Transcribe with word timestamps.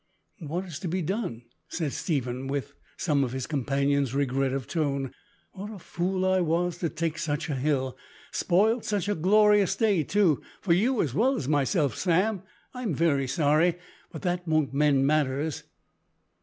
"What 0.39 0.65
is 0.65 0.79
to 0.79 0.87
be 0.87 1.03
done?" 1.03 1.43
said 1.69 1.93
Stephen, 1.93 2.47
with 2.47 2.73
some 2.97 3.23
of 3.23 3.33
his 3.33 3.45
companion's 3.45 4.15
regret 4.15 4.51
of 4.51 4.65
tone. 4.65 5.11
"What 5.51 5.71
a 5.71 5.77
fool 5.77 6.25
I 6.25 6.41
was 6.41 6.79
to 6.79 6.89
take 6.89 7.19
such 7.19 7.51
a 7.51 7.53
hill 7.53 7.95
spoilt 8.31 8.83
such 8.83 9.07
a 9.07 9.13
glorious 9.13 9.75
day 9.75 10.01
too 10.01 10.41
for 10.59 10.73
you 10.73 11.03
as 11.03 11.13
well 11.13 11.35
as 11.35 11.47
myself, 11.47 11.95
Sam. 11.95 12.41
I'm 12.73 12.95
very 12.95 13.27
sorry, 13.27 13.75
but 14.11 14.23
that 14.23 14.47
won't 14.47 14.73
mend 14.73 15.05
matters." 15.05 15.65